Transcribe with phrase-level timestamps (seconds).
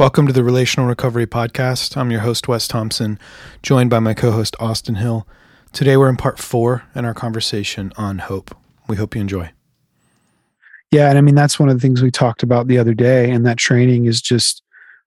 [0.00, 1.94] Welcome to the Relational Recovery Podcast.
[1.94, 3.18] I'm your host, Wes Thompson,
[3.62, 5.28] joined by my co host, Austin Hill.
[5.74, 8.56] Today, we're in part four in our conversation on hope.
[8.88, 9.50] We hope you enjoy.
[10.90, 11.10] Yeah.
[11.10, 13.30] And I mean, that's one of the things we talked about the other day.
[13.30, 14.62] And that training is just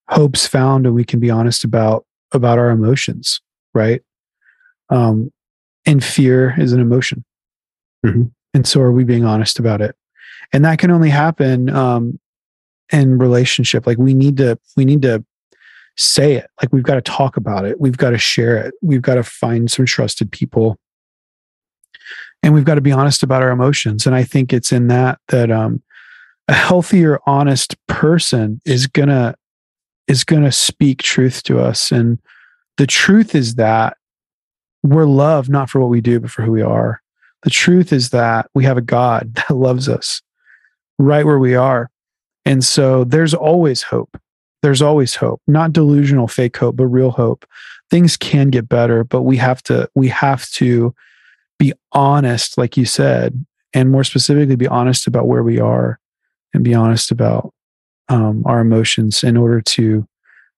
[0.10, 3.42] hope's found, and we can be honest about about our emotions,
[3.74, 4.04] right?
[4.92, 5.32] Um,
[5.88, 7.26] and fear is an emotion.
[8.06, 8.26] Mm-hmm.
[8.54, 9.96] And so are we being honest about it?
[10.54, 12.20] And that can only happen um,
[12.92, 15.24] in relationship like we need to we need to
[15.96, 16.50] say it.
[16.62, 17.80] Like we've got to talk about it.
[17.80, 18.74] We've got to share it.
[18.82, 20.78] We've got to find some trusted people.
[22.42, 24.06] And we've got to be honest about our emotions.
[24.06, 25.82] And i think it's in that that um
[26.48, 29.36] a healthier honest person is gonna
[30.08, 31.92] is gonna speak truth to us.
[31.92, 32.20] And
[32.78, 33.98] the truth is that
[34.82, 37.02] we're loved not for what we do but for who we are.
[37.44, 40.22] The truth is that we have a god that loves us
[41.00, 41.90] right where we are
[42.46, 44.20] and so there's always hope.
[44.62, 47.46] There's always hope, not delusional fake hope, but real hope.
[47.90, 50.96] Things can get better, but we have to we have to
[51.60, 56.00] be honest like you said, and more specifically be honest about where we are
[56.54, 57.54] and be honest about
[58.10, 60.08] um, our emotions in order to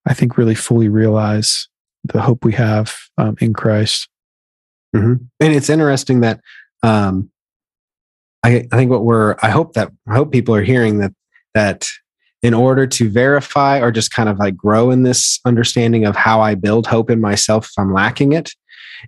[0.06, 1.68] I think really fully realize
[2.04, 4.08] the hope we have um, in Christ.
[4.96, 5.26] Mm-hmm.
[5.40, 6.42] And it's interesting that
[6.84, 7.32] um,
[8.44, 11.12] I, I think what we're I hope that I hope people are hearing that
[11.56, 11.90] that
[12.44, 16.42] in order to verify or just kind of like grow in this understanding of how
[16.42, 18.52] I build hope in myself if I'm lacking it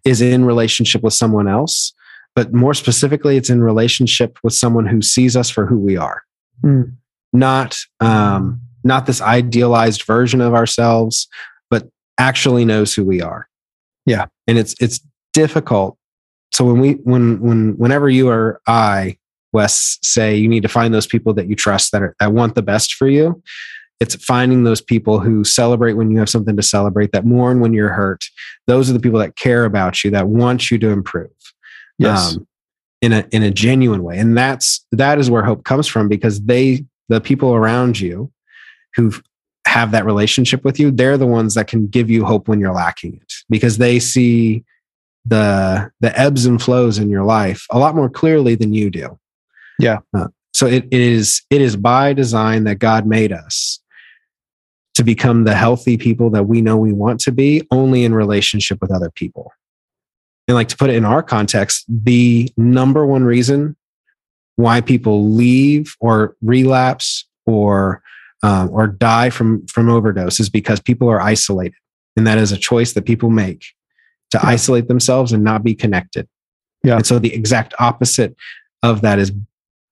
[0.03, 1.93] is in relationship with someone else.
[2.35, 6.23] But more specifically, it's in relationship with someone who sees us for who we are.
[6.63, 6.95] Mm.
[7.33, 11.27] Not um, not this idealized version of ourselves,
[11.69, 13.47] but actually knows who we are.
[14.05, 14.27] Yeah.
[14.47, 14.99] And it's it's
[15.33, 15.97] difficult.
[16.51, 19.17] So when we when when whenever you or I
[19.57, 22.53] Wes say you need to find those people that you trust that are, that want
[22.53, 23.41] the best for you.
[23.99, 27.73] It's finding those people who celebrate when you have something to celebrate, that mourn when
[27.73, 28.23] you're hurt.
[28.67, 31.31] Those are the people that care about you, that want you to improve.
[31.97, 32.35] Yes.
[32.35, 32.47] Um,
[33.01, 34.17] in a in a genuine way.
[34.17, 38.31] And that's that is where hope comes from because they the people around you
[38.95, 39.11] who
[39.67, 42.73] have that relationship with you, they're the ones that can give you hope when you're
[42.73, 44.63] lacking it because they see
[45.25, 49.17] the the ebbs and flows in your life a lot more clearly than you do.
[49.79, 49.99] Yeah.
[50.15, 53.79] Uh, so it, it is it is by design that God made us
[54.95, 58.79] to become the healthy people that we know we want to be only in relationship
[58.81, 59.51] with other people.
[60.47, 63.75] And like to put it in our context, the number one reason
[64.55, 68.01] why people leave or relapse or
[68.41, 71.77] um, or die from from overdose is because people are isolated,
[72.15, 73.63] and that is a choice that people make
[74.31, 74.49] to yeah.
[74.49, 76.27] isolate themselves and not be connected.
[76.83, 76.95] Yeah.
[76.97, 78.35] And so the exact opposite
[78.83, 79.31] of that is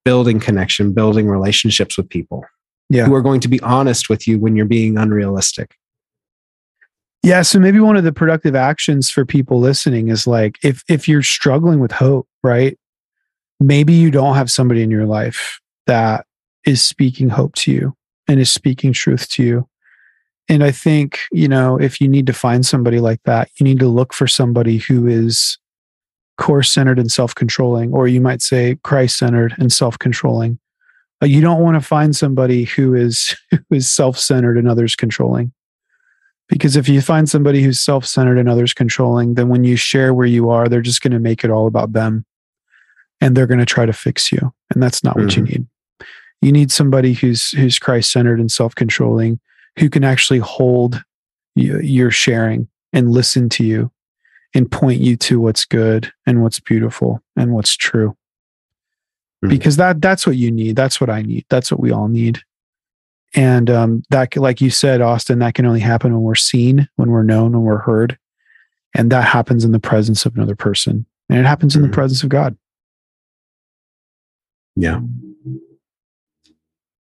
[0.06, 2.46] building connection, building relationships with people
[2.90, 3.06] yeah.
[3.06, 5.76] who are going to be honest with you when you're being unrealistic.
[7.24, 11.08] Yeah, so maybe one of the productive actions for people listening is like if if
[11.08, 12.78] you're struggling with hope, right?
[13.60, 16.28] Maybe you don't have somebody in your life that
[16.68, 17.96] is speaking hope to you
[18.28, 19.68] and is speaking truth to you.
[20.48, 23.80] And I think, you know, if you need to find somebody like that, you need
[23.80, 25.58] to look for somebody who is
[26.38, 30.60] course centered and self controlling, or you might say Christ centered and self controlling.
[31.22, 34.96] Uh, you don't want to find somebody who is who is self centered and others
[34.96, 35.52] controlling.
[36.48, 40.14] Because if you find somebody who's self centered and others controlling, then when you share
[40.14, 42.26] where you are, they're just going to make it all about them
[43.22, 44.54] and they're going to try to fix you.
[44.74, 45.26] And that's not mm-hmm.
[45.26, 45.52] what you mm-hmm.
[45.52, 45.68] need.
[46.42, 49.40] You need somebody who's who's Christ centered and self controlling,
[49.80, 51.02] who can actually hold
[51.56, 53.92] your sharing and listen to you
[54.56, 58.18] and point you to what's good and what's beautiful and what's true.
[59.44, 59.50] Mm-hmm.
[59.50, 60.76] because that that's what you need.
[60.76, 61.46] That's what i need.
[61.50, 62.40] That's what we all need.
[63.36, 67.12] And um, that like you said austin that can only happen when we're seen when
[67.12, 68.18] we're known when we're heard.
[68.96, 71.06] And that happens in the presence of another person.
[71.30, 71.80] And it happens mm-hmm.
[71.80, 71.96] in the mm-hmm.
[71.96, 72.58] presence of god.
[74.78, 75.02] Yeah.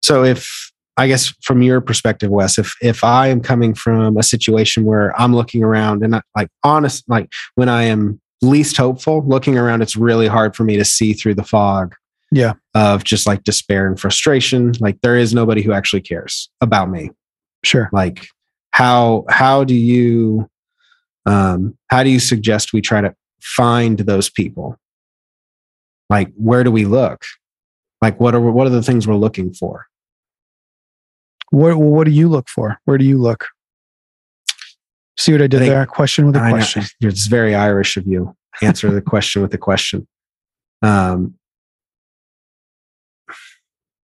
[0.02, 4.24] So if I guess from your perspective, Wes, if if I am coming from a
[4.24, 9.24] situation where I'm looking around and I, like honest, like when I am least hopeful,
[9.26, 11.96] looking around, it's really hard for me to see through the fog.
[12.32, 12.54] Yeah.
[12.74, 14.74] Of just like despair and frustration.
[14.80, 17.12] Like there is nobody who actually cares about me.
[17.64, 17.90] Sure.
[17.92, 18.28] Like
[18.72, 20.50] how how do you
[21.26, 24.78] um how do you suggest we try to find those people?
[26.10, 27.24] Like where do we look?
[28.02, 29.88] Like what are what are the things we're looking for?
[31.52, 32.80] What what do you look for?
[32.86, 33.48] Where do you look?
[35.18, 35.86] See what I did I think, there?
[35.86, 36.84] Question with a question.
[37.02, 38.36] It's very Irish of you.
[38.62, 40.08] Answer the question with a question.
[40.82, 41.36] Um,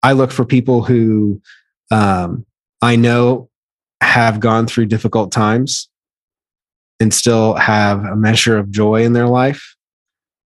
[0.04, 1.42] I look for people who
[1.92, 2.46] um,
[2.82, 3.50] I know
[4.02, 5.90] have gone through difficult times
[7.00, 9.76] and still have a measure of joy in their life.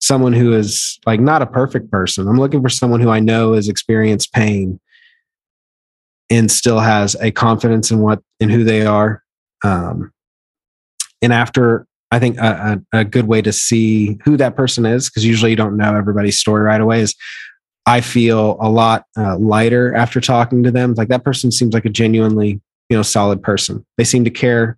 [0.02, 2.28] Someone who is like not a perfect person.
[2.28, 4.80] I'm looking for someone who I know has experienced pain
[6.30, 9.24] and still has a confidence in what in who they are.
[9.64, 10.12] Um,
[11.22, 15.10] and after I think a, a, a, good way to see who that person is,
[15.10, 17.16] because usually you don't know everybody's story right away, is
[17.86, 20.94] I feel a lot uh, lighter after talking to them.
[20.96, 23.86] Like that person seems like a genuinely, you know, solid person.
[23.98, 24.78] They seem to care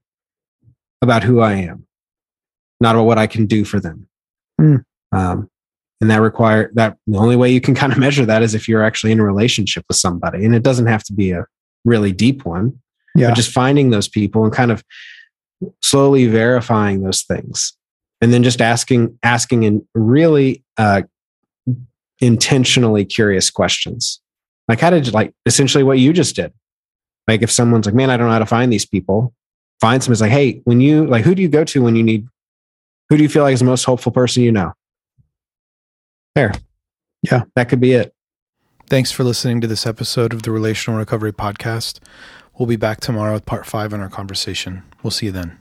[1.01, 1.85] about who I am,
[2.79, 4.07] not about what I can do for them.
[4.59, 4.83] Mm.
[5.11, 5.49] Um,
[6.01, 8.67] and that require that the only way you can kind of measure that is if
[8.67, 11.45] you're actually in a relationship with somebody, and it doesn't have to be a
[11.85, 12.79] really deep one.
[13.15, 14.83] Yeah, but just finding those people and kind of
[15.81, 17.73] slowly verifying those things,
[18.19, 21.03] and then just asking asking in really uh,
[22.19, 24.21] intentionally curious questions.
[24.67, 26.53] Like, how did you like essentially what you just did?
[27.27, 29.33] Like, if someone's like, man, I don't know how to find these people,
[29.81, 32.25] find someone like, hey, when you like, who do you go to when you need,
[33.09, 34.71] who do you feel like is the most hopeful person you know?
[36.35, 36.53] There.
[37.23, 38.13] Yeah, that could be it.
[38.89, 41.99] Thanks for listening to this episode of the Relational Recovery Podcast.
[42.57, 44.83] We'll be back tomorrow with part five in our conversation.
[45.03, 45.60] We'll see you then.